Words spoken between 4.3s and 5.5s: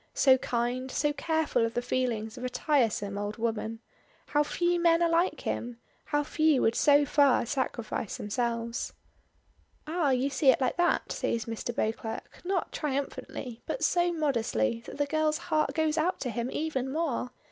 few men are like